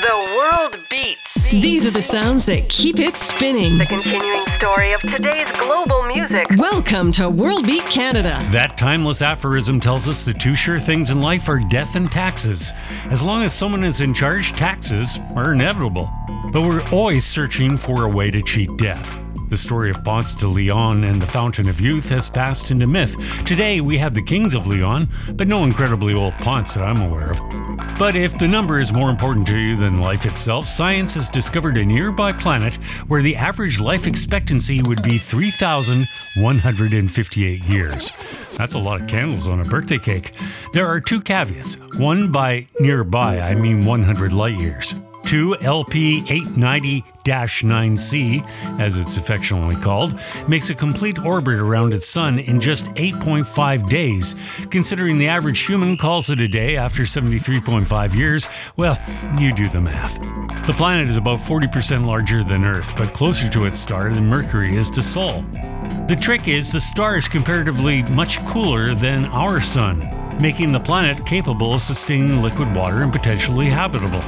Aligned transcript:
The 0.00 0.34
world 0.36 0.76
beats. 0.90 1.50
These 1.50 1.86
are 1.86 1.90
the 1.90 2.02
sounds 2.02 2.44
that 2.46 2.68
keep 2.68 2.98
it 2.98 3.14
spinning. 3.14 3.78
The 3.78 3.86
continuing 3.86 4.44
story 4.48 4.92
of 4.92 5.00
today's 5.02 5.48
global 5.52 6.02
music. 6.04 6.46
Welcome 6.58 7.12
to 7.12 7.30
World 7.30 7.64
Beat 7.64 7.84
Canada. 7.84 8.44
That 8.50 8.76
timeless 8.76 9.22
aphorism 9.22 9.78
tells 9.78 10.08
us 10.08 10.24
the 10.24 10.34
two 10.34 10.56
sure 10.56 10.80
things 10.80 11.10
in 11.10 11.22
life 11.22 11.48
are 11.48 11.60
death 11.60 11.94
and 11.94 12.10
taxes. 12.10 12.72
As 13.10 13.22
long 13.22 13.44
as 13.44 13.54
someone 13.54 13.84
is 13.84 14.00
in 14.00 14.12
charge, 14.14 14.50
taxes 14.52 15.20
are 15.36 15.54
inevitable. 15.54 16.10
But 16.52 16.62
we're 16.62 16.84
always 16.90 17.24
searching 17.24 17.76
for 17.76 18.02
a 18.02 18.08
way 18.08 18.32
to 18.32 18.42
cheat 18.42 18.76
death. 18.76 19.23
The 19.48 19.56
story 19.56 19.90
of 19.90 20.02
Ponce 20.02 20.34
de 20.34 20.48
Leon 20.48 21.04
and 21.04 21.22
the 21.22 21.26
Fountain 21.26 21.68
of 21.68 21.80
Youth 21.80 22.08
has 22.08 22.28
passed 22.28 22.70
into 22.70 22.86
myth. 22.86 23.44
Today 23.44 23.80
we 23.80 23.98
have 23.98 24.14
the 24.14 24.22
Kings 24.22 24.54
of 24.54 24.66
Leon, 24.66 25.06
but 25.34 25.48
no 25.48 25.64
incredibly 25.64 26.14
old 26.14 26.32
Ponce 26.34 26.74
that 26.74 26.82
I'm 26.82 27.02
aware 27.02 27.32
of. 27.32 27.40
But 27.98 28.16
if 28.16 28.38
the 28.38 28.48
number 28.48 28.80
is 28.80 28.92
more 28.92 29.10
important 29.10 29.46
to 29.48 29.56
you 29.56 29.76
than 29.76 30.00
life 30.00 30.26
itself, 30.26 30.66
science 30.66 31.14
has 31.14 31.28
discovered 31.28 31.76
a 31.76 31.84
nearby 31.84 32.32
planet 32.32 32.74
where 33.06 33.22
the 33.22 33.36
average 33.36 33.80
life 33.80 34.06
expectancy 34.06 34.80
would 34.82 35.02
be 35.02 35.18
3,158 35.18 37.64
years. 37.64 38.12
That's 38.56 38.74
a 38.74 38.78
lot 38.78 39.02
of 39.02 39.06
candles 39.06 39.46
on 39.46 39.60
a 39.60 39.64
birthday 39.64 39.98
cake. 39.98 40.32
There 40.72 40.86
are 40.86 41.00
two 41.00 41.20
caveats. 41.20 41.78
One 41.96 42.32
by 42.32 42.66
nearby, 42.80 43.40
I 43.40 43.54
mean 43.54 43.84
100 43.84 44.32
light 44.32 44.58
years. 44.58 44.98
2 45.26 45.58
LP 45.62 46.24
890 46.28 47.04
9C, 47.24 48.78
as 48.78 48.98
it's 48.98 49.16
affectionately 49.16 49.76
called, 49.76 50.20
makes 50.48 50.70
a 50.70 50.74
complete 50.74 51.18
orbit 51.18 51.58
around 51.58 51.94
its 51.94 52.06
sun 52.06 52.38
in 52.38 52.60
just 52.60 52.86
8.5 52.94 53.88
days. 53.88 54.66
Considering 54.70 55.18
the 55.18 55.28
average 55.28 55.60
human 55.60 55.96
calls 55.96 56.30
it 56.30 56.40
a 56.40 56.48
day 56.48 56.76
after 56.76 57.02
73.5 57.02 58.14
years, 58.14 58.48
well, 58.76 58.98
you 59.38 59.54
do 59.54 59.68
the 59.68 59.80
math. 59.80 60.18
The 60.66 60.74
planet 60.74 61.08
is 61.08 61.16
about 61.16 61.38
40% 61.38 62.06
larger 62.06 62.44
than 62.44 62.64
Earth, 62.64 62.96
but 62.96 63.12
closer 63.12 63.48
to 63.50 63.64
its 63.64 63.78
star 63.78 64.10
than 64.10 64.26
Mercury 64.26 64.74
is 64.74 64.90
to 64.90 65.02
Sol. 65.02 65.42
The 66.06 66.18
trick 66.20 66.48
is 66.48 66.72
the 66.72 66.80
star 66.80 67.16
is 67.16 67.28
comparatively 67.28 68.02
much 68.04 68.38
cooler 68.46 68.94
than 68.94 69.24
our 69.26 69.60
sun, 69.60 70.00
making 70.40 70.72
the 70.72 70.80
planet 70.80 71.24
capable 71.26 71.74
of 71.74 71.80
sustaining 71.80 72.42
liquid 72.42 72.74
water 72.74 73.02
and 73.02 73.12
potentially 73.12 73.66
habitable. 73.66 74.22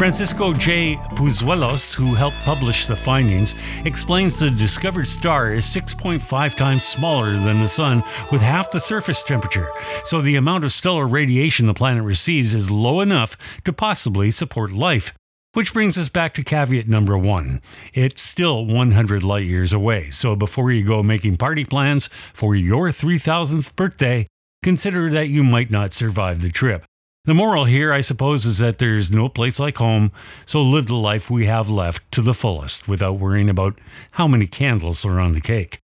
Francisco 0.00 0.54
J. 0.54 0.96
Pozuelos, 1.10 1.94
who 1.94 2.14
helped 2.14 2.38
publish 2.38 2.86
the 2.86 2.96
findings, 2.96 3.54
explains 3.84 4.38
the 4.38 4.50
discovered 4.50 5.06
star 5.06 5.52
is 5.52 5.66
6.5 5.66 6.54
times 6.54 6.84
smaller 6.84 7.32
than 7.32 7.60
the 7.60 7.68
Sun 7.68 8.02
with 8.32 8.40
half 8.40 8.70
the 8.70 8.80
surface 8.80 9.22
temperature, 9.22 9.68
so 10.04 10.22
the 10.22 10.36
amount 10.36 10.64
of 10.64 10.72
stellar 10.72 11.06
radiation 11.06 11.66
the 11.66 11.74
planet 11.74 12.02
receives 12.02 12.54
is 12.54 12.70
low 12.70 13.02
enough 13.02 13.60
to 13.64 13.74
possibly 13.74 14.30
support 14.30 14.72
life. 14.72 15.12
Which 15.52 15.74
brings 15.74 15.98
us 15.98 16.08
back 16.08 16.32
to 16.34 16.44
caveat 16.44 16.88
number 16.88 17.18
one. 17.18 17.60
It's 17.92 18.22
still 18.22 18.64
100 18.64 19.22
light 19.22 19.44
years 19.44 19.72
away, 19.72 20.08
so 20.08 20.34
before 20.34 20.72
you 20.72 20.82
go 20.82 21.02
making 21.02 21.36
party 21.36 21.64
plans 21.64 22.06
for 22.06 22.54
your 22.54 22.88
3000th 22.88 23.76
birthday, 23.76 24.26
consider 24.62 25.10
that 25.10 25.28
you 25.28 25.42
might 25.42 25.70
not 25.70 25.92
survive 25.92 26.42
the 26.42 26.50
trip. 26.50 26.84
The 27.24 27.34
moral 27.34 27.66
here, 27.66 27.92
I 27.92 28.00
suppose, 28.00 28.46
is 28.46 28.58
that 28.58 28.78
there's 28.78 29.12
no 29.12 29.28
place 29.28 29.60
like 29.60 29.76
home, 29.76 30.10
so 30.46 30.62
live 30.62 30.86
the 30.86 30.94
life 30.94 31.30
we 31.30 31.46
have 31.46 31.68
left 31.68 32.10
to 32.12 32.22
the 32.22 32.34
fullest 32.34 32.88
without 32.88 33.18
worrying 33.18 33.50
about 33.50 33.78
how 34.12 34.26
many 34.26 34.46
candles 34.46 35.04
are 35.04 35.20
on 35.20 35.32
the 35.32 35.40
cake. 35.40 35.78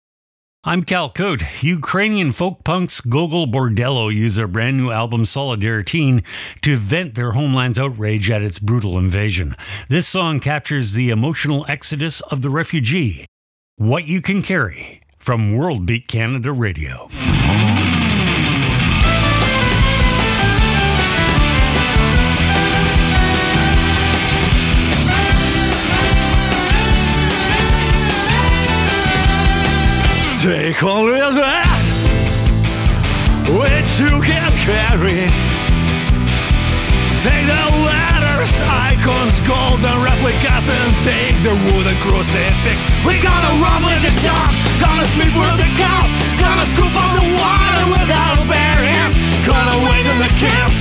I'm 0.64 0.82
Cal 0.82 1.10
Koat. 1.10 1.62
Ukrainian 1.62 2.32
folk 2.32 2.64
punks 2.64 3.00
Gogol 3.00 3.46
Bordello 3.46 4.12
use 4.12 4.34
their 4.34 4.48
brand 4.48 4.78
new 4.78 4.90
album 4.90 5.24
Solidarity 5.24 6.24
to 6.62 6.76
vent 6.76 7.14
their 7.14 7.32
homeland's 7.32 7.78
outrage 7.78 8.28
at 8.30 8.42
its 8.42 8.58
brutal 8.58 8.98
invasion. 8.98 9.54
This 9.88 10.08
song 10.08 10.40
captures 10.40 10.94
the 10.94 11.10
emotional 11.10 11.64
exodus 11.68 12.20
of 12.22 12.42
the 12.42 12.50
refugee. 12.50 13.26
What 13.76 14.06
You 14.06 14.20
Can 14.20 14.42
Carry 14.42 15.02
from 15.18 15.54
World 15.54 15.86
Beat 15.86 16.08
Canada 16.08 16.50
Radio. 16.50 17.08
Take 30.42 30.82
only 30.84 31.18
that 31.18 31.80
which 33.48 33.90
you 33.96 34.20
can 34.20 34.52
carry. 34.68 35.32
Take 37.24 37.48
the 37.48 37.64
letters, 37.82 38.52
icons, 38.60 39.32
golden 39.48 39.96
replicas, 40.04 40.68
and 40.68 40.92
take 41.08 41.40
the 41.40 41.56
wooden 41.72 41.96
crucifix. 42.04 42.76
We 43.08 43.16
gonna 43.24 43.64
run 43.64 43.80
with 43.88 44.02
the 44.04 44.12
dogs, 44.20 44.56
gonna 44.76 45.08
sleep 45.16 45.32
with 45.32 45.56
the 45.56 45.70
cows, 45.80 46.12
gonna 46.36 46.68
scoop 46.76 46.92
up 46.92 47.12
the 47.16 47.26
water 47.40 47.84
without 47.96 48.36
bare 48.44 48.82
hands, 48.84 49.16
gonna 49.48 49.88
wait 49.88 50.04
in 50.04 50.18
the 50.20 50.32
camps, 50.36 50.76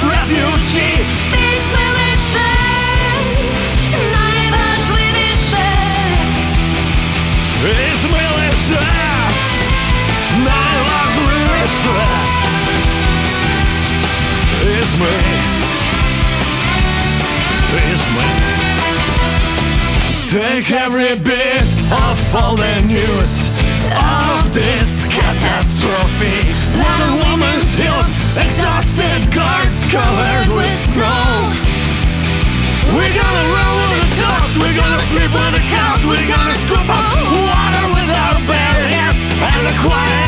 city 0.00 0.06
of 0.06 0.12
refugee. 0.12 1.04
Izmiliše, 1.32 2.50
najvažnejše 4.12 5.70
Izmi, 14.62 15.16
izmi 17.92 18.30
Take 20.30 20.70
every 20.70 21.16
bit 21.16 21.64
of 21.90 22.34
all 22.34 22.56
the 22.56 22.80
news 22.86 23.32
of 23.96 24.54
this 24.54 24.88
catastrophe. 25.10 26.54
One 26.78 27.18
woman's 27.18 27.74
heels, 27.74 28.19
exhausted 28.36 29.32
guards 29.32 29.78
covered 29.90 30.54
with 30.54 30.70
snow. 30.92 31.50
We're 32.94 33.14
gonna 33.14 33.46
run 33.54 33.72
with 33.80 33.94
the 34.02 34.10
dogs, 34.22 34.52
we're 34.58 34.76
gonna 34.76 35.02
sleep 35.10 35.30
with 35.32 35.52
the 35.54 35.64
cows, 35.70 36.04
we're 36.06 36.28
gonna 36.28 36.58
scoop 36.66 36.88
up 36.88 37.14
water 37.26 37.84
with 37.94 38.10
our 38.10 38.38
bare 38.46 38.86
hands 38.86 39.18
and 39.18 39.66
the 39.66 39.74
quiet 39.82 40.19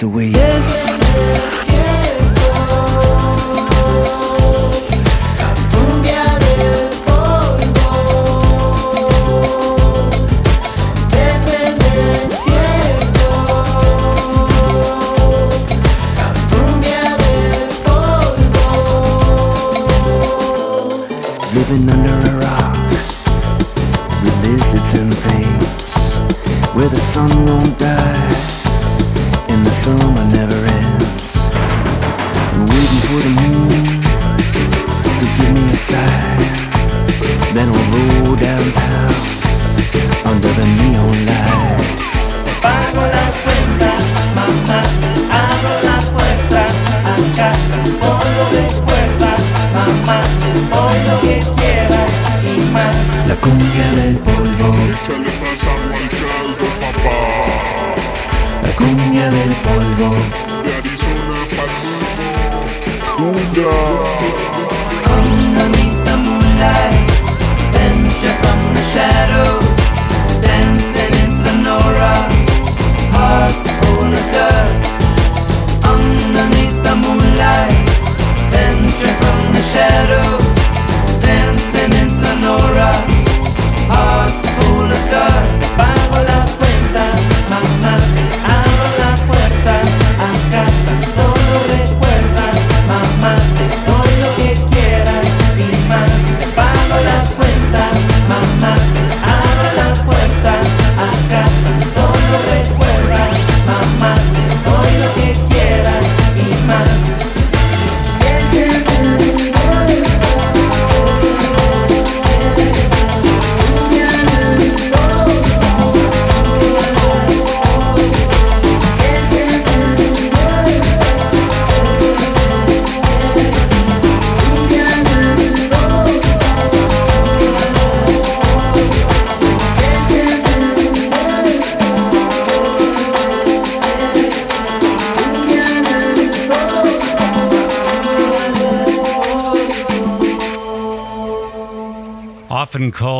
away. 0.00 0.41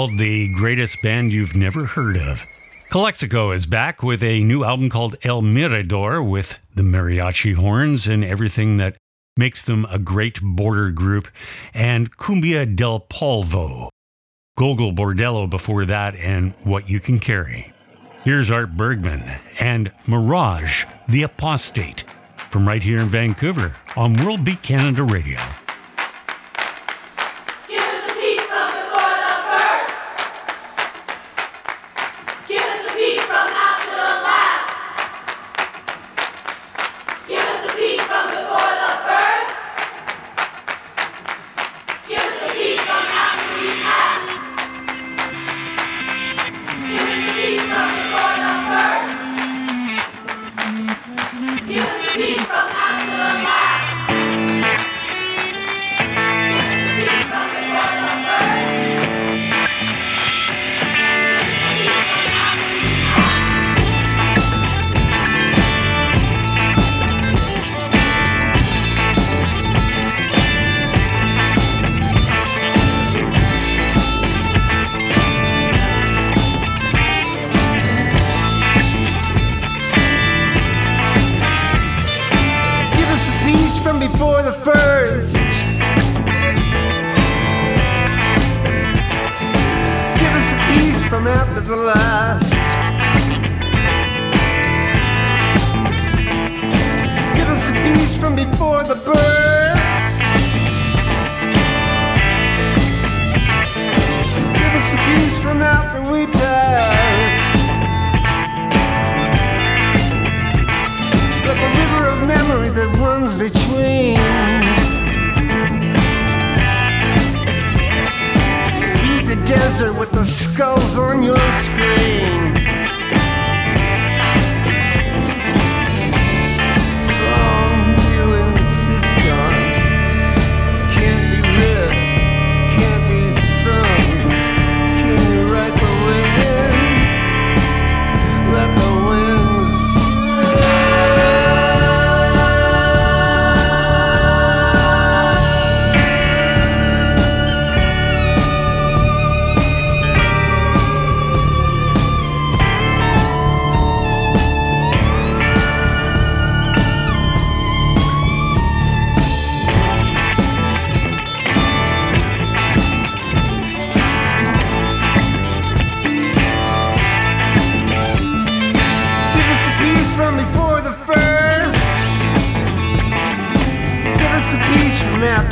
called 0.03 0.19
The 0.19 0.49
Greatest 0.49 1.01
Band 1.01 1.31
You've 1.31 1.55
Never 1.55 1.85
Heard 1.87 2.17
of. 2.17 2.45
Calexico 2.91 3.53
is 3.53 3.67
back 3.67 4.03
with 4.03 4.21
a 4.21 4.43
new 4.43 4.65
album 4.65 4.89
called 4.89 5.15
El 5.23 5.43
Mirador 5.43 6.21
with 6.21 6.59
the 6.75 6.83
mariachi 6.83 7.55
horns 7.55 8.09
and 8.09 8.25
everything 8.25 8.79
that 8.79 8.97
makes 9.37 9.65
them 9.65 9.87
a 9.93 10.01
great 10.01 10.41
border 10.43 10.91
group, 10.91 11.29
and 11.73 12.17
Cumbia 12.17 12.67
del 12.75 12.99
Polvo, 12.99 13.91
Gogol 14.57 14.91
Bordello 14.93 15.49
before 15.49 15.85
that, 15.85 16.17
and 16.17 16.53
What 16.65 16.91
You 16.91 16.99
Can 16.99 17.21
Carry. 17.21 17.73
Here's 18.25 18.51
Art 18.51 18.77
Bergmann 18.77 19.41
and 19.61 19.93
Mirage, 20.09 20.85
The 21.09 21.23
Apostate, 21.23 22.03
from 22.51 22.67
right 22.67 22.83
here 22.83 22.99
in 22.99 23.07
Vancouver 23.07 23.77
on 23.97 24.17
World 24.25 24.43
Beat 24.43 24.63
Canada 24.63 25.05
Radio. 25.05 25.39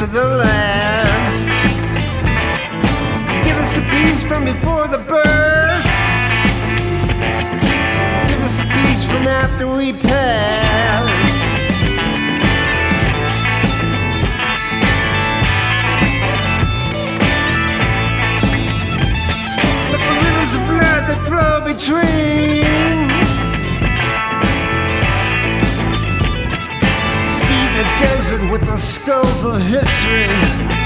after 0.00 0.18
the 0.18 0.24
last. 0.24 1.48
Give 3.44 3.56
us 3.56 3.76
a 3.76 3.82
piece 3.90 4.22
from 4.24 4.46
before 4.46 4.88
the 4.88 4.96
birth. 4.96 5.84
Give 8.28 8.40
us 8.40 8.58
a 8.60 8.66
piece 8.72 9.04
from 9.04 9.28
after 9.28 9.66
we 9.66 9.92
pass. 9.92 11.04
Let 19.90 20.00
the 20.00 20.14
rivers 20.24 20.54
of 20.54 20.62
blood 20.66 21.02
that 21.08 21.20
flow 21.28 21.60
between. 21.66 22.99
with 28.48 28.62
the 28.62 28.76
skulls 28.76 29.44
of 29.44 29.60
history. 29.60 30.79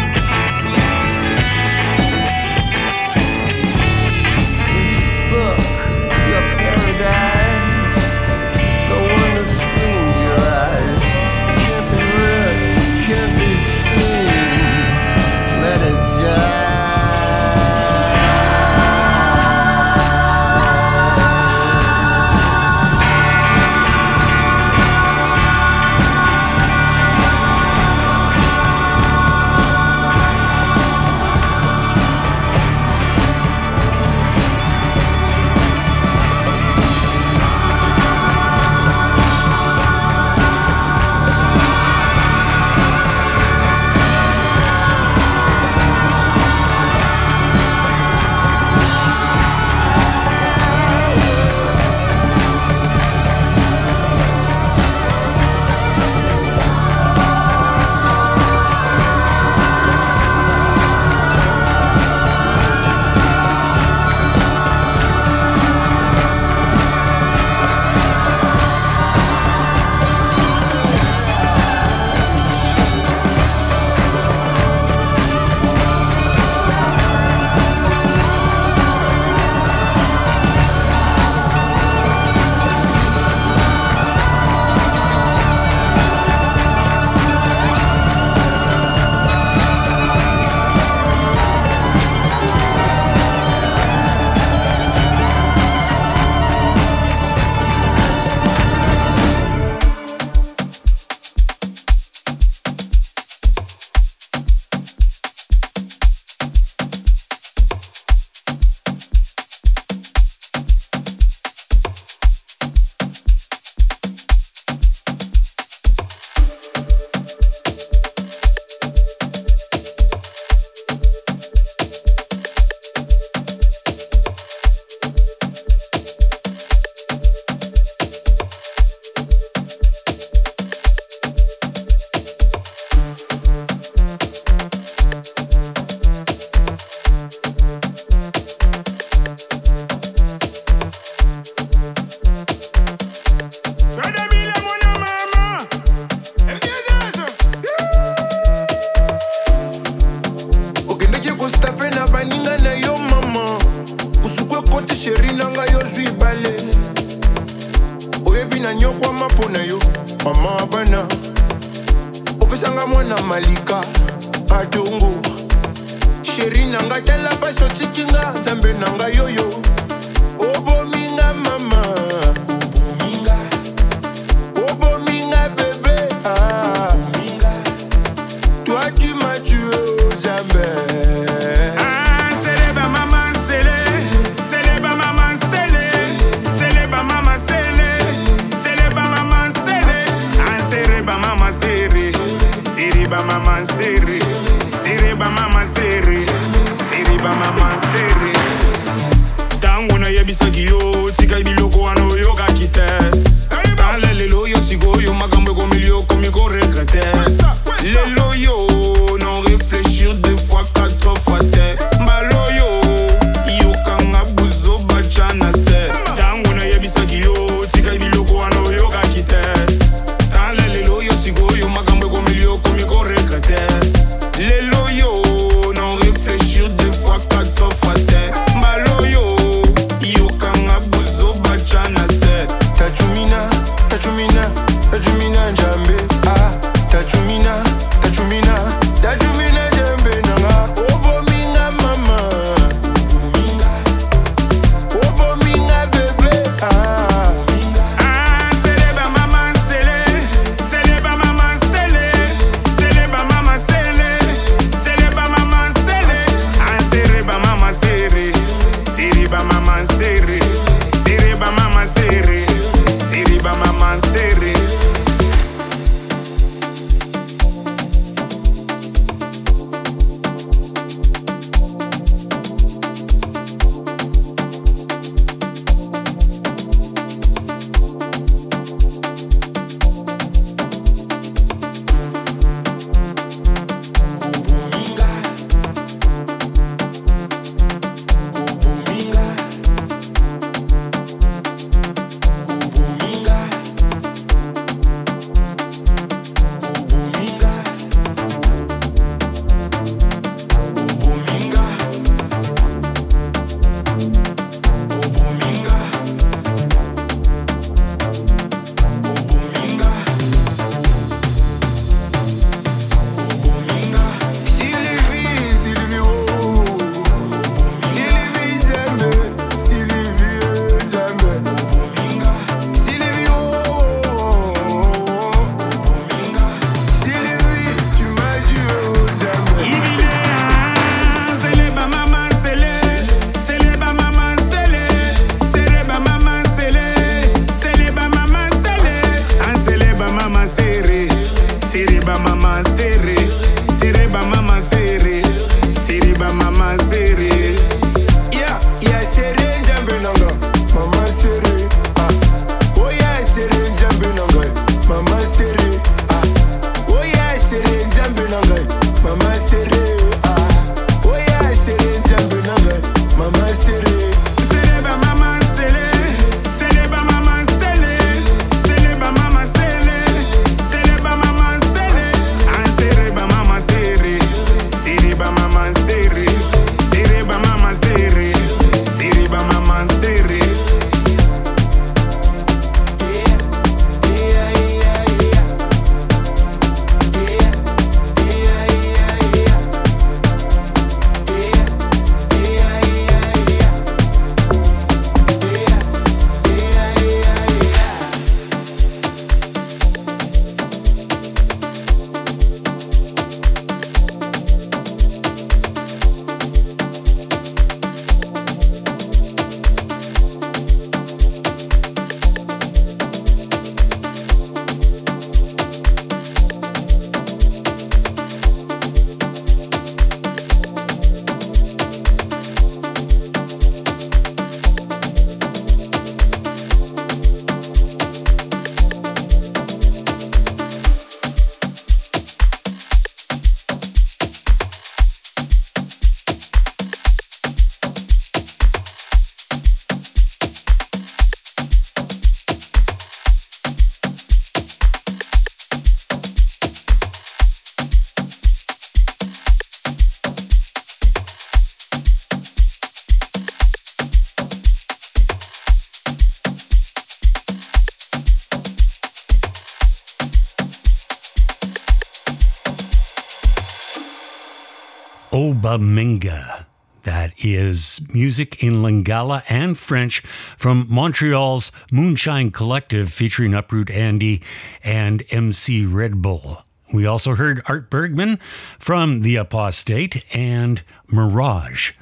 Obami 465.65 466.21
Nga. 466.21 466.67
That 467.05 467.33
is 467.43 468.07
music 468.13 468.63
in 468.63 468.83
Lingala 468.83 469.43
and 469.49 469.79
French 469.79 470.21
from 470.21 470.87
Montreal's 470.91 471.73
Moonshine 471.91 472.51
Collective 472.51 473.11
featuring 473.11 473.55
Uproot 473.55 473.91
Andy 473.91 474.43
and 474.85 475.23
MC 475.31 475.87
Red 475.87 476.21
Bull. 476.21 476.65
We 476.93 477.07
also 477.07 477.35
heard 477.35 477.63
Art 477.67 477.89
Bergmann 477.89 478.37
from 478.79 479.23
The 479.23 479.37
Apostate 479.37 480.23
and 480.35 480.83
Mirage. 481.11 481.93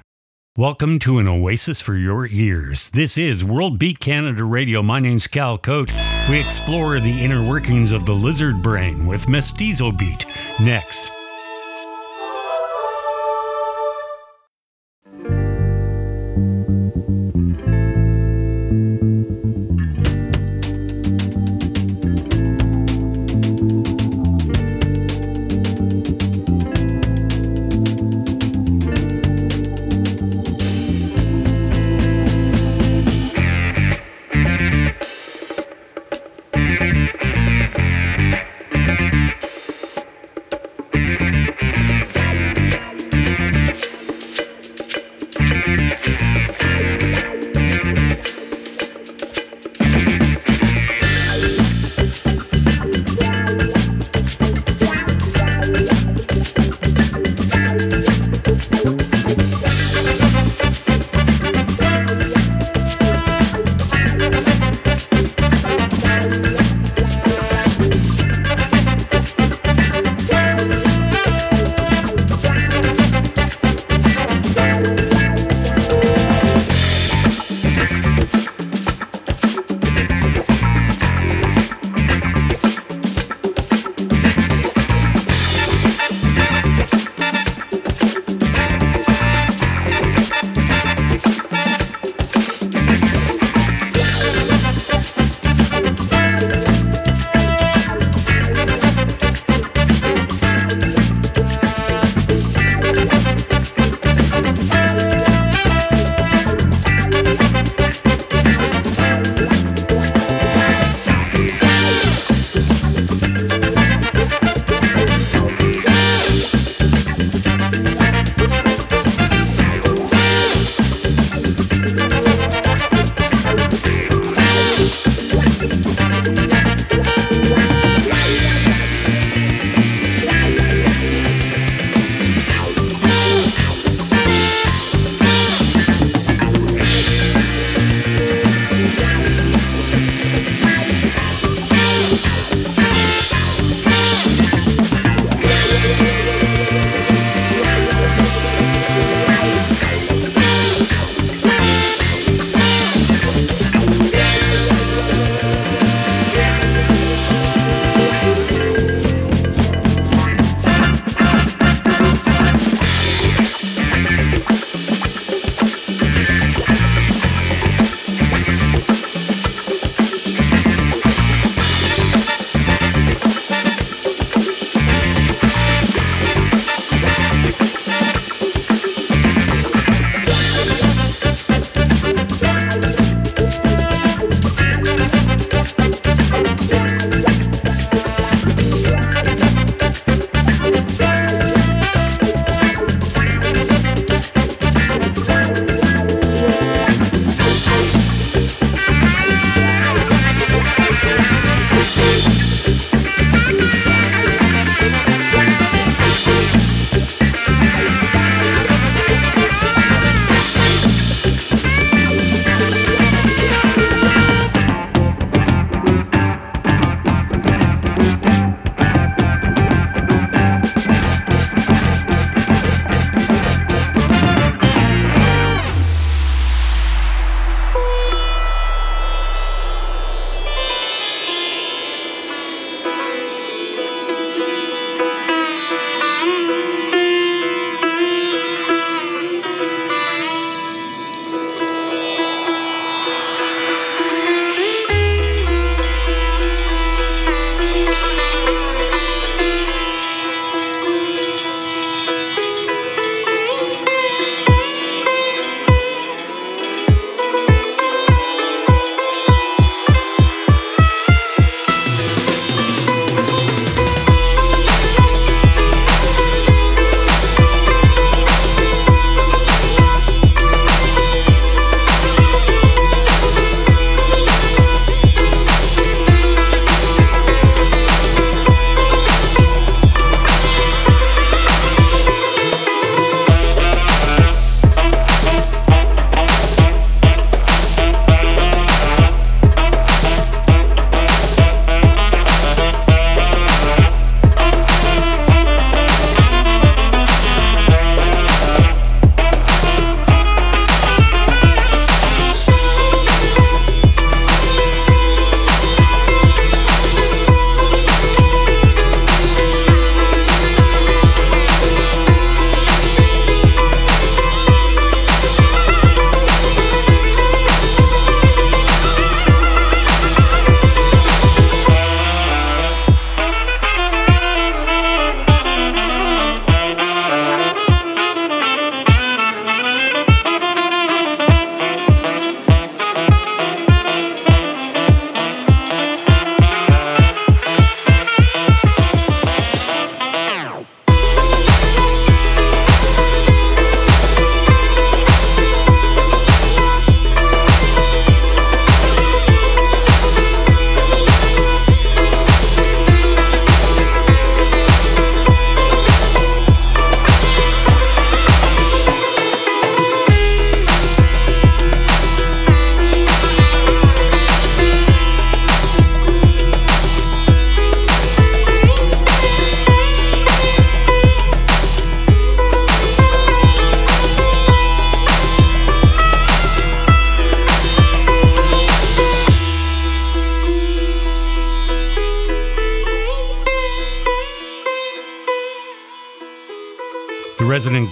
Welcome 0.56 0.98
to 0.98 1.18
an 1.18 1.28
oasis 1.28 1.80
for 1.80 1.94
your 1.94 2.26
ears. 2.26 2.90
This 2.90 3.16
is 3.16 3.44
World 3.44 3.78
Beat 3.78 4.00
Canada 4.00 4.42
Radio. 4.42 4.82
My 4.82 4.98
name's 4.98 5.28
Cal 5.28 5.56
Koat. 5.56 5.92
We 6.28 6.40
explore 6.40 6.98
the 6.98 7.22
inner 7.22 7.48
workings 7.48 7.92
of 7.92 8.06
the 8.06 8.12
lizard 8.12 8.60
brain 8.60 9.06
with 9.06 9.28
Mestizo 9.28 9.92
Beat 9.92 10.26
next. 10.58 11.12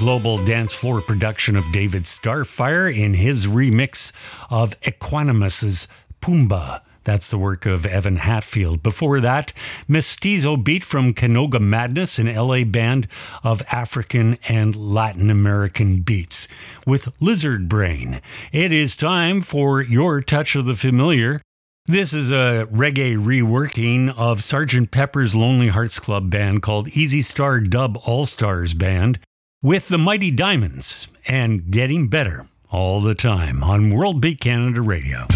Global 0.00 0.42
dance 0.42 0.72
floor 0.72 1.02
production 1.02 1.56
of 1.56 1.72
David 1.72 2.04
Starfire 2.04 2.90
in 2.90 3.12
his 3.12 3.46
remix 3.46 4.14
of 4.50 4.74
Equanimous's 4.88 5.88
Pumba. 6.22 6.80
That's 7.04 7.28
the 7.28 7.36
work 7.36 7.66
of 7.66 7.84
Evan 7.84 8.16
Hatfield. 8.16 8.82
Before 8.82 9.20
that, 9.20 9.52
Mestizo 9.86 10.56
beat 10.56 10.84
from 10.84 11.12
Canoga 11.12 11.60
Madness, 11.60 12.18
an 12.18 12.34
LA 12.34 12.64
band 12.64 13.08
of 13.44 13.60
African 13.70 14.38
and 14.48 14.74
Latin 14.74 15.28
American 15.28 16.00
beats, 16.00 16.48
with 16.86 17.12
Lizard 17.20 17.68
Brain. 17.68 18.22
It 18.52 18.72
is 18.72 18.96
time 18.96 19.42
for 19.42 19.82
your 19.82 20.22
touch 20.22 20.56
of 20.56 20.64
the 20.64 20.76
familiar. 20.76 21.42
This 21.84 22.14
is 22.14 22.30
a 22.30 22.66
reggae 22.72 23.18
reworking 23.18 24.08
of 24.16 24.38
Sgt. 24.38 24.90
Pepper's 24.90 25.34
Lonely 25.34 25.68
Hearts 25.68 25.98
Club 25.98 26.30
band 26.30 26.62
called 26.62 26.88
Easy 26.88 27.20
Star 27.20 27.60
Dub 27.60 27.98
All 28.06 28.24
Stars 28.24 28.72
Band 28.72 29.18
with 29.62 29.88
the 29.88 29.98
Mighty 29.98 30.30
Diamonds 30.30 31.08
and 31.28 31.70
getting 31.70 32.08
better 32.08 32.46
all 32.70 33.02
the 33.02 33.14
time 33.14 33.62
on 33.62 33.90
World 33.90 34.18
Beat 34.18 34.40
Canada 34.40 34.80
Radio. 34.80 35.26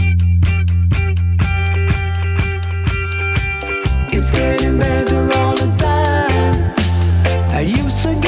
It's 4.11 4.31
getting 4.31 4.79
better 4.79 5.31
all 5.37 5.57
the 5.57 5.77
time. 5.77 6.75
I 7.53 7.61
used 7.61 7.99
to 8.01 8.19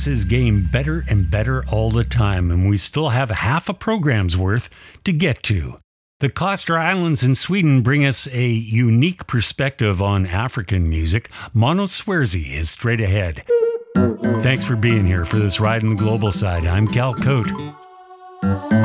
music 0.00 0.12
mix 0.12 0.18
is 0.18 0.24
getting 0.24 0.62
better 0.62 1.04
and 1.08 1.30
better 1.30 1.62
all 1.66 1.90
the 1.90 2.04
time, 2.04 2.50
and 2.50 2.68
we 2.68 2.76
still 2.76 3.10
have 3.10 3.30
half 3.30 3.68
a 3.68 3.74
program's 3.74 4.36
worth 4.36 4.70
to 5.04 5.12
get 5.12 5.42
to. 5.42 5.74
The 6.20 6.30
Koster 6.30 6.76
Islands 6.78 7.22
in 7.22 7.34
Sweden 7.34 7.82
bring 7.82 8.04
us 8.04 8.26
a 8.34 8.46
unique 8.46 9.26
perspective 9.26 10.00
on 10.00 10.26
African 10.26 10.88
music. 10.88 11.28
Monoswezi 11.54 12.58
is 12.58 12.70
straight 12.70 13.00
ahead. 13.00 13.42
Thanks 14.42 14.66
for 14.66 14.76
being 14.76 15.06
here 15.06 15.24
for 15.24 15.36
this 15.38 15.60
ride 15.60 15.82
in 15.82 15.90
the 15.90 16.02
global 16.02 16.32
side. 16.32 16.66
I'm 16.66 16.86
Cal 16.86 17.14
Koat. 17.14 18.79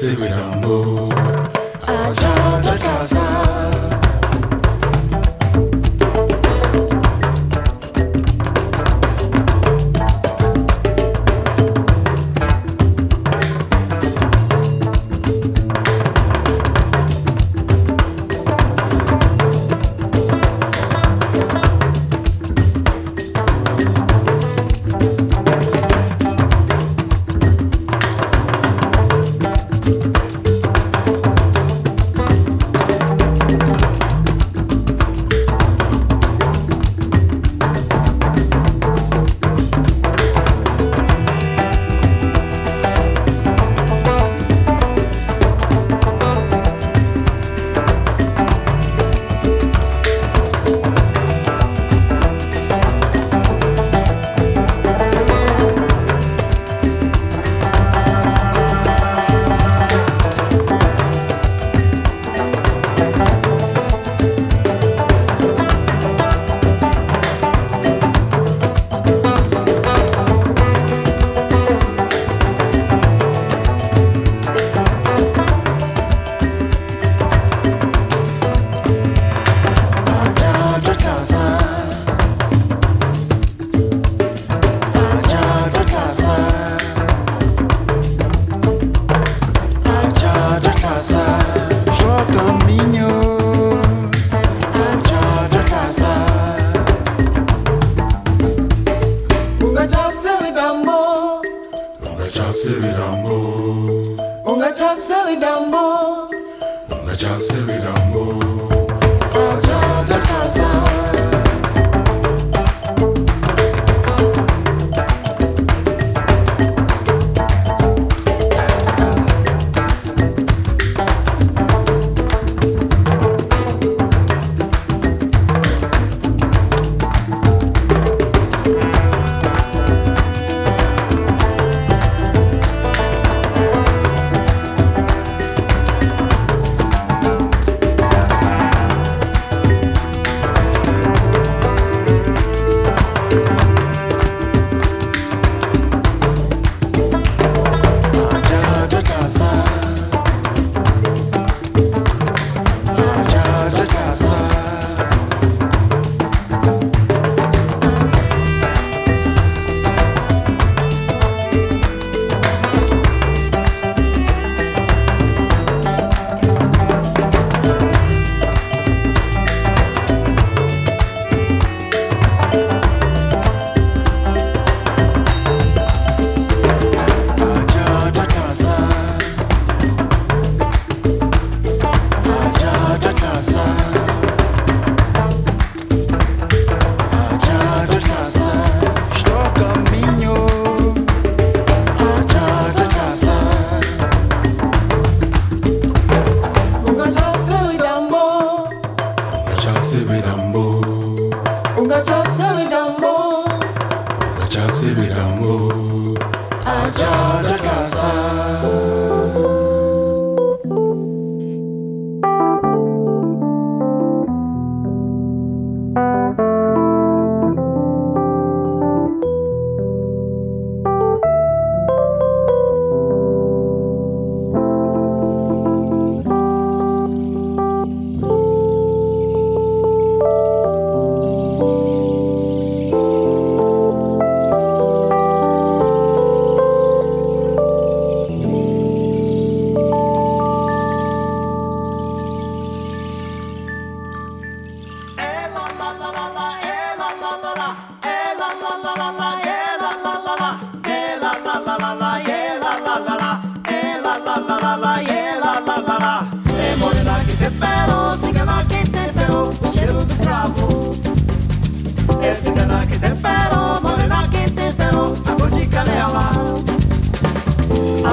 secret 0.00 0.34
don't 0.34 0.60
move. 0.62 0.79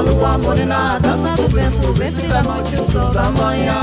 Lua 0.09 0.37
morena 0.37 0.99
dança 0.99 1.35
do 1.35 1.47
vento, 1.49 1.93
ventre 1.93 2.27
da 2.27 2.43
noite, 2.43 2.75
o 2.75 2.91
sol 2.91 3.11
da 3.11 3.29
manhã. 3.31 3.79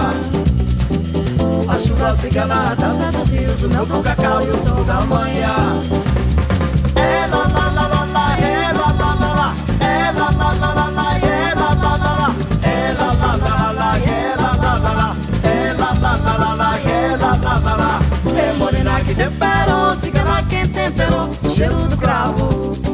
A 1.68 1.78
chuva 1.78 2.14
cigana 2.16 2.74
dança 2.76 3.12
dos 3.12 3.30
rios, 3.30 3.62
o 3.62 3.68
meu 3.68 3.86
com 3.86 4.02
cacau 4.02 4.40
e 4.42 4.50
o 4.50 4.68
sol 4.68 4.84
da 4.84 5.00
manhã. 5.02 5.78
É 6.96 7.26
lá 7.26 7.46
lá 7.46 7.70
lá 7.70 7.86
lá 7.88 8.04
lá, 8.12 8.38
é 8.38 8.72
lá 8.72 8.92
lá 8.98 9.14
lá 9.14 9.34
lá, 9.34 9.54
é 9.80 10.12
lá 10.12 10.30
lá 10.30 10.52
lá 10.52 10.74
lá 10.74 10.90
lá, 10.90 11.18
é 11.18 11.54
lá 11.54 11.74
lá 11.74 11.96
lá 11.96 12.34
é 12.62 12.68
é 12.68 12.94
é 18.36 18.40
é. 18.40 18.48
É 18.48 18.52
morena 18.54 19.00
que 19.00 19.14
temperou, 19.14 19.96
cigana 19.96 20.42
que 20.44 20.68
temperou 20.68 21.30
o 21.42 21.50
cheiro 21.50 21.74
do 21.88 21.96
cravo. 21.96 22.93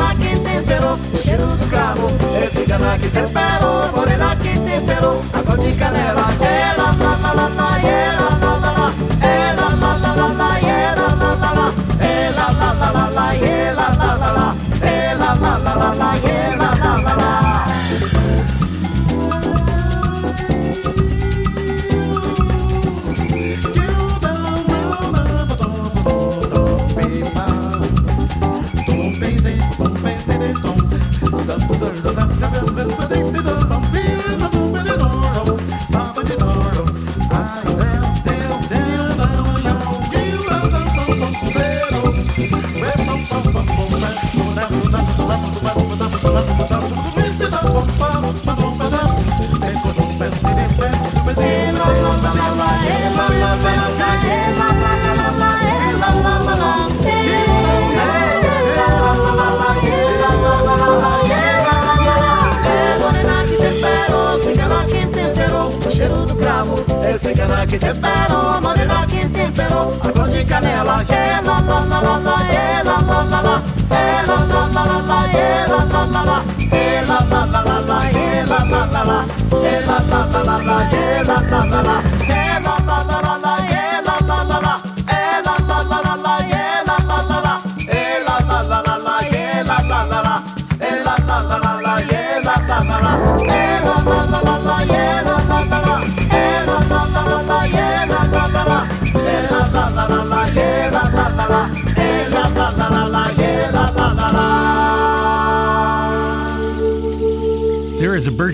cigana 0.00 0.14
que 0.14 0.40
temperou 0.40 0.98
o 1.12 1.16
cheiro 1.16 1.46
do 1.46 1.66
cravo. 1.68 2.06
É 2.34 2.46
cigana 2.46 2.98
que 2.98 3.08
temperou, 3.08 3.92
morena 3.94 4.34
que 4.36 4.58
temperou 4.58 5.20
a 5.32 5.42
cor 5.42 5.58
de 5.58 5.72
canela. 5.74 6.26
É 6.40 6.74
lá 6.78 6.94
lá 6.98 7.16
lá 7.22 7.48
lá 7.48 7.80
é 7.80 8.12
lá 8.16 8.30
lá 8.40 8.56
lá 8.60 8.92
é 9.20 9.52
lá 9.52 9.68
lá 9.74 9.96
lá 9.96 10.12
lá 10.14 10.58
é 10.60 10.94
lá 10.96 11.08
lá 11.20 11.52
lá 11.52 11.72
é 12.00 12.30
lá 12.30 12.48
lá 12.50 12.90
lá 12.90 13.08
lá 13.10 13.34
é 13.34 13.72
lá 13.74 13.88
lá 13.98 14.32
lá 14.32 14.56
é 14.82 15.14
lá 15.14 15.34
lá 15.34 15.56
lá 15.58 15.74
lá 15.74 15.94
lá, 15.94 16.39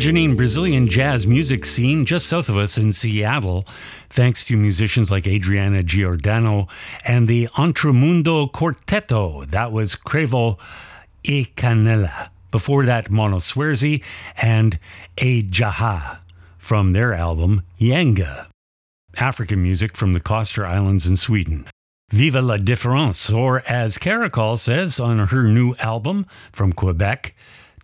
burgeoning 0.07 0.36
Brazilian 0.36 0.86
jazz 0.86 1.26
music 1.26 1.64
scene 1.64 2.04
just 2.04 2.28
south 2.28 2.48
of 2.48 2.57
us 2.57 2.78
in 2.78 2.92
Seattle, 2.92 3.64
thanks 4.09 4.44
to 4.44 4.57
musicians 4.57 5.11
like 5.11 5.26
Adriana 5.26 5.82
Giordano 5.82 6.68
and 7.04 7.26
the 7.26 7.48
Entremundo 7.57 8.48
Quarteto. 8.52 9.44
That 9.46 9.72
was 9.72 9.96
Cravo 9.96 10.61
e 11.24 11.46
Canela. 11.57 12.28
Before 12.52 12.84
that, 12.84 13.11
Monoswezi 13.11 14.04
and 14.40 14.78
A 15.18 15.42
Djaha 15.42 16.20
from 16.57 16.92
their 16.92 17.12
album 17.12 17.62
Yanga. 17.80 18.46
African 19.16 19.61
music 19.61 19.96
from 19.96 20.12
the 20.12 20.20
Koster 20.20 20.64
Islands 20.64 21.09
in 21.09 21.16
Sweden. 21.16 21.66
Viva 22.11 22.40
la 22.40 22.59
différence, 22.59 23.28
or 23.28 23.64
as 23.66 23.98
Caracol 23.98 24.57
says 24.57 25.00
on 25.00 25.18
her 25.18 25.48
new 25.48 25.74
album 25.80 26.26
from 26.52 26.72
Quebec, 26.72 27.34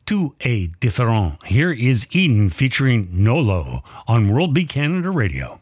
Tout 0.05 0.35
est 0.41 0.73
différent. 0.81 1.39
Here 1.45 1.73
is 1.73 2.07
Eden 2.13 2.51
featuring 2.51 3.09
KNOLO 3.13 3.83
on 4.09 4.29
World 4.29 4.53
Beat 4.53 4.69
Canada 4.69 5.11
Radio. 5.11 5.61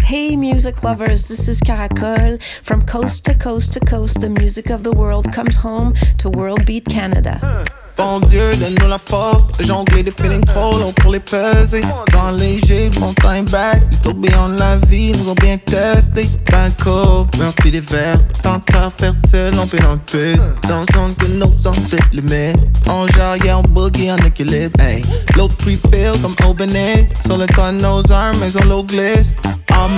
Hey, 0.00 0.34
music 0.34 0.82
lovers, 0.82 1.28
this 1.28 1.46
is 1.46 1.60
Caracol. 1.60 2.42
From 2.62 2.86
coast 2.86 3.24
to 3.26 3.34
coast 3.34 3.74
to 3.74 3.80
coast, 3.80 4.20
the 4.20 4.30
music 4.30 4.70
of 4.70 4.82
the 4.82 4.92
world 4.92 5.30
comes 5.32 5.56
home 5.56 5.94
to 6.18 6.30
World 6.30 6.64
Beat 6.64 6.86
Canada. 6.86 7.66
Bon 7.96 8.20
Dieu, 8.20 8.54
donne-nous 8.56 8.88
la 8.88 8.98
force 8.98 9.46
de 9.58 9.64
jongler 9.64 10.02
des 10.02 10.10
feelings 10.10 10.44
trop 10.44 10.72
longs 10.78 10.92
pour 10.92 11.12
les 11.12 11.20
peser. 11.20 11.80
Dans 12.12 12.30
léger, 12.32 12.90
bon 13.00 13.14
time 13.14 13.46
back, 13.50 13.82
plutôt 13.88 14.12
bien 14.12 14.48
la 14.58 14.76
vie, 14.86 15.12
nous 15.12 15.30
ont 15.30 15.34
bien 15.34 15.56
testé. 15.56 16.28
Banco, 16.50 17.26
meurtri 17.38 17.70
des 17.70 17.80
verres, 17.80 18.20
tant 18.42 18.60
à 18.74 18.90
faire 18.90 19.14
seul, 19.30 19.54
on 19.58 19.66
peut 19.66 19.78
en 19.90 19.96
peu. 19.96 20.34
Dans 20.68 20.80
le 20.80 20.86
zone 20.94 21.14
que 21.14 21.26
nos 21.38 21.68
ancêtres 21.68 22.10
le 22.12 22.22
mettent. 22.22 22.56
En 22.86 23.06
jarrière, 23.06 23.60
en 23.60 23.62
boogie, 23.62 24.12
en 24.12 24.16
équilibre. 24.18 24.78
Hey. 24.80 25.02
L'autre 25.34 25.56
prefill 25.56 26.12
comme 26.20 26.34
Aubenet. 26.46 27.08
Sur 27.24 27.38
le 27.38 27.46
de 27.46 27.80
nos 27.80 28.12
armes, 28.12 28.36
mais 28.40 28.54
on 28.62 28.68
l'eau 28.68 28.82
glisse. 28.82 29.32
Oh 29.72 29.88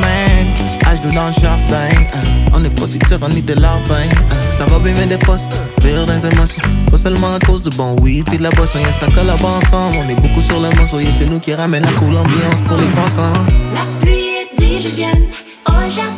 de 0.97 1.07
le 1.07 1.12
jardin. 1.12 1.89
hein. 2.14 2.20
On 2.55 2.64
est 2.64 2.70
tirs, 2.70 3.18
on 3.20 3.28
est 3.30 3.43
de 3.43 3.55
l'arbin. 3.55 4.09
Ça 4.57 4.64
va 4.66 4.78
bien, 4.78 4.95
mais 4.97 5.07
des 5.07 5.18
postes, 5.18 5.53
vire 5.82 6.07
dans 6.07 6.14
les 6.14 6.26
émotions. 6.26 6.62
Pas 6.91 6.97
seulement 6.99 7.34
à 7.34 7.39
cause 7.41 7.62
du 7.62 7.76
bon 7.76 7.95
weed 8.01 8.24
puis 8.26 8.39
de 8.39 8.43
la 8.43 8.51
boisson. 8.51 8.78
Y'a 8.78 8.93
ça 8.93 9.07
collab 9.14 9.39
ensemble. 9.45 9.97
On 10.05 10.09
est 10.09 10.14
beaucoup 10.14 10.41
sur 10.41 10.61
le 10.61 10.70
morceau. 10.76 10.99
Yeah, 10.99 11.12
c'est 11.12 11.26
nous 11.26 11.41
qui 11.41 11.55
ramène 11.55 11.84
la 11.84 11.93
cool 11.93 12.16
ambiance 12.16 12.61
pour 12.66 12.78
les 12.78 12.86
passants. 12.89 13.32
La 13.74 13.84
pluie 14.01 14.28
est 14.41 14.59
diluvienne 14.59 15.26
au 15.68 15.91
jardin 15.91 16.18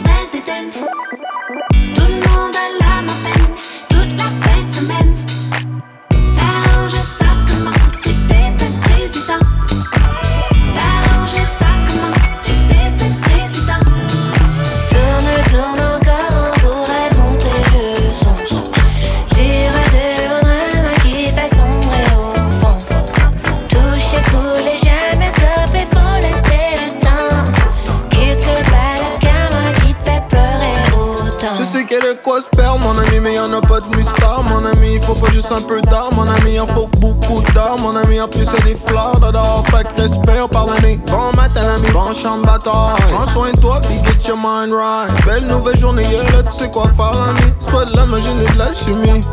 faut 35.14 35.26
pas 35.26 35.32
juste 35.32 35.50
un 35.50 35.60
peu 35.60 35.80
d'art, 35.82 36.10
mon 36.14 36.28
ami. 36.28 36.54
Il 36.54 36.74
faut 36.74 36.88
beaucoup 36.98 37.42
d'art, 37.54 37.76
mon 37.78 37.96
ami. 37.96 38.20
En 38.20 38.28
plus, 38.28 38.44
c'est 38.44 38.64
des 38.64 38.76
fleurs 38.86 39.18
d'or. 39.32 39.64
Fait 39.70 39.84
que 39.84 40.02
respect, 40.02 40.40
on 40.42 40.48
parle 40.48 40.72
année. 40.76 41.00
Bon 41.06 41.32
matin, 41.36 41.62
ami, 41.76 41.90
bon 41.92 42.14
champ 42.14 42.38
de 42.38 42.46
bataille. 42.46 43.12
Prends 43.12 43.26
soin 43.28 43.50
de 43.52 43.56
toi, 43.58 43.80
puis 43.80 43.96
get 44.04 44.28
your 44.28 44.36
mind 44.36 44.72
right. 44.72 45.10
Belle 45.26 45.46
nouvelle 45.46 45.78
journée, 45.78 46.04
là, 46.32 46.42
tu 46.42 46.52
sais 46.52 46.70
quoi 46.70 46.88
faire, 46.96 47.22
ami. 47.28 47.40
C'est 47.60 47.72
pas 47.72 47.84
de 47.84 47.96
la 47.96 48.06
magie, 48.06 48.26
de 48.52 48.58
la 48.58 48.72
chimie. 48.72 49.24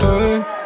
Hey. 0.00 0.61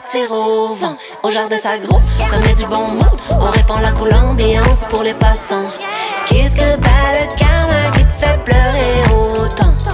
Partir 0.00 0.32
au 0.32 0.74
vent. 0.74 0.96
Au 1.22 1.30
jardin, 1.30 1.56
ça 1.56 1.78
groupe, 1.78 2.02
ça 2.28 2.36
met 2.38 2.54
du 2.54 2.66
bon 2.66 2.88
monde. 2.98 3.20
On 3.30 3.50
répand 3.50 3.80
la 3.80 3.92
cool 3.92 4.12
ambiance 4.12 4.86
pour 4.90 5.04
les 5.04 5.14
passants. 5.14 5.70
Qu'est-ce 6.26 6.56
que 6.56 6.76
bat 6.78 7.10
le 7.12 7.36
karma 7.38 7.96
qui 7.96 8.04
te 8.04 8.12
fait 8.20 8.38
pleurer 8.44 8.94
autant? 9.12 9.93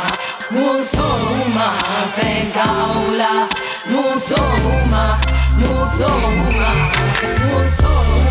Musoma, 0.71 1.73
Fenkaula, 2.15 3.49
Musoma, 3.87 5.19
Musoma, 5.57 6.71
Musoma, 7.43 8.30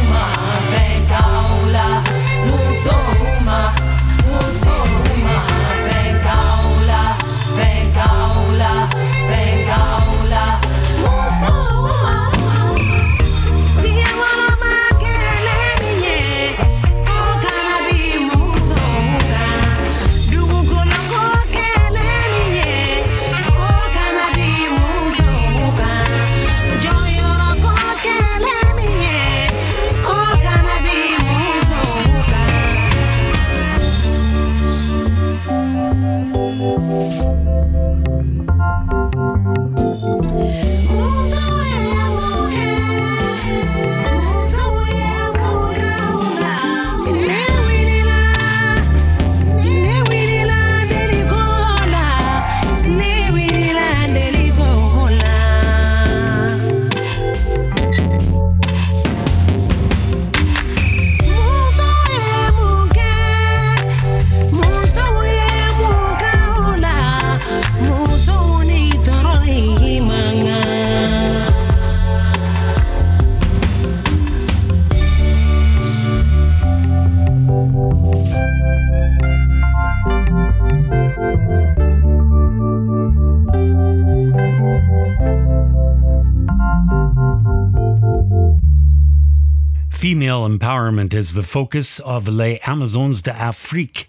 female 90.11 90.43
empowerment 90.49 91.15
is 91.15 91.35
the 91.35 91.43
focus 91.45 92.01
of 92.01 92.27
Les 92.27 92.59
Amazones 92.67 93.23
d'Afrique, 93.23 94.09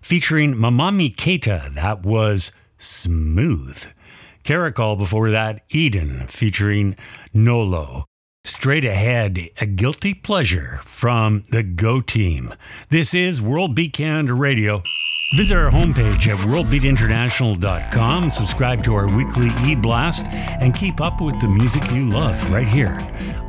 featuring 0.00 0.54
Mamani 0.54 1.14
Keita. 1.14 1.72
That 1.72 2.02
was 2.02 2.50
smooth. 2.78 3.92
Caracol 4.42 4.98
before 4.98 5.30
that, 5.30 5.62
Eden, 5.68 6.26
featuring 6.26 6.96
KNOLO. 7.32 8.06
Straight 8.42 8.84
ahead, 8.84 9.38
a 9.60 9.66
guilty 9.66 10.14
pleasure 10.14 10.80
from 10.84 11.44
the 11.50 11.62
Go 11.62 12.00
Team. 12.00 12.52
This 12.88 13.14
is 13.14 13.40
World 13.40 13.76
Beat 13.76 13.92
Canada 13.92 14.34
Radio. 14.34 14.82
Visit 15.36 15.56
our 15.56 15.70
homepage 15.70 16.26
at 16.26 16.38
worldbeatinternational.com, 16.40 18.32
subscribe 18.32 18.82
to 18.82 18.94
our 18.94 19.08
weekly 19.08 19.50
e 19.64 19.76
blast, 19.76 20.24
and 20.60 20.74
keep 20.74 21.00
up 21.00 21.20
with 21.20 21.38
the 21.38 21.48
music 21.48 21.88
you 21.92 22.10
love 22.10 22.50
right 22.50 22.66
here. 22.66 22.98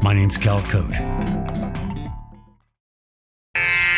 My 0.04 0.14
name's 0.14 0.38
Cal 0.38 0.62
Koat 0.62 1.67
you 3.58 3.88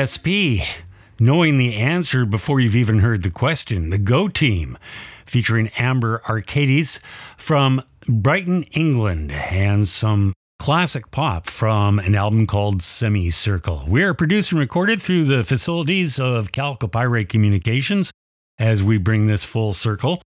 ESP. 0.00 0.62
knowing 1.18 1.58
the 1.58 1.74
answer 1.74 2.24
before 2.24 2.58
you've 2.58 2.74
even 2.74 3.00
heard 3.00 3.22
the 3.22 3.30
question. 3.30 3.90
The 3.90 3.98
Go 3.98 4.28
Team, 4.28 4.78
featuring 5.26 5.68
Amber 5.78 6.22
Arcades 6.26 7.00
from 7.36 7.82
Brighton, 8.08 8.62
England, 8.72 9.30
and 9.30 9.86
some 9.86 10.32
classic 10.58 11.10
pop 11.10 11.46
from 11.46 11.98
an 11.98 12.14
album 12.14 12.46
called 12.46 12.82
Semicircle. 12.82 13.84
We 13.88 14.02
are 14.02 14.14
produced 14.14 14.52
and 14.52 14.58
recorded 14.58 15.02
through 15.02 15.24
the 15.24 15.44
facilities 15.44 16.18
of 16.18 16.50
Calcopyrate 16.50 17.28
Communications 17.28 18.10
as 18.58 18.82
we 18.82 18.96
bring 18.96 19.26
this 19.26 19.44
full 19.44 19.74
circle. 19.74 20.22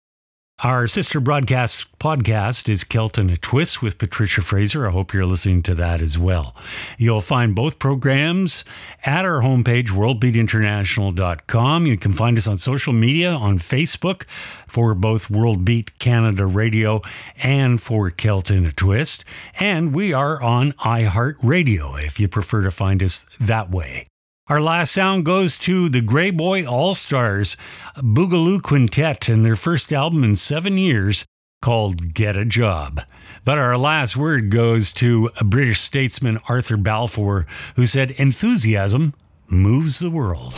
Our 0.62 0.86
sister 0.86 1.20
broadcast 1.20 1.98
podcast 1.98 2.68
is 2.68 2.84
Kelton 2.84 3.30
a 3.30 3.38
Twist 3.38 3.80
with 3.80 3.96
Patricia 3.96 4.42
Fraser. 4.42 4.86
I 4.86 4.90
hope 4.90 5.14
you're 5.14 5.24
listening 5.24 5.62
to 5.62 5.74
that 5.76 6.02
as 6.02 6.18
well. 6.18 6.54
You'll 6.98 7.22
find 7.22 7.54
both 7.54 7.78
programs 7.78 8.66
at 9.06 9.24
our 9.24 9.40
homepage, 9.40 9.88
worldbeatinternational.com. 9.88 11.86
You 11.86 11.96
can 11.96 12.12
find 12.12 12.36
us 12.36 12.46
on 12.46 12.58
social 12.58 12.92
media 12.92 13.30
on 13.30 13.58
Facebook 13.58 14.24
for 14.28 14.94
both 14.94 15.30
World 15.30 15.64
Beat 15.64 15.98
Canada 15.98 16.44
Radio 16.44 17.00
and 17.42 17.80
for 17.80 18.10
Kelton 18.10 18.66
a 18.66 18.72
Twist. 18.72 19.24
And 19.58 19.94
we 19.94 20.12
are 20.12 20.42
on 20.42 20.72
iHeartRadio 20.72 22.04
if 22.04 22.20
you 22.20 22.28
prefer 22.28 22.60
to 22.64 22.70
find 22.70 23.02
us 23.02 23.24
that 23.38 23.70
way. 23.70 24.09
Our 24.50 24.60
last 24.60 24.90
sound 24.90 25.24
goes 25.24 25.60
to 25.60 25.88
the 25.88 26.00
Greyboy 26.00 26.64
Allstars, 26.64 27.56
Boogaloo 27.94 28.60
Quintet, 28.60 29.28
and 29.28 29.44
their 29.44 29.54
first 29.54 29.92
album 29.92 30.24
in 30.24 30.34
seven 30.34 30.76
years 30.76 31.24
called 31.62 32.14
Get 32.14 32.36
a 32.36 32.44
Job. 32.44 33.00
But 33.44 33.58
our 33.58 33.78
last 33.78 34.16
word 34.16 34.50
goes 34.50 34.92
to 34.94 35.30
British 35.44 35.78
statesman 35.78 36.38
Arthur 36.48 36.76
Balfour, 36.76 37.46
who 37.76 37.86
said, 37.86 38.10
Enthusiasm 38.18 39.14
moves 39.48 40.00
the 40.00 40.10
world. 40.10 40.54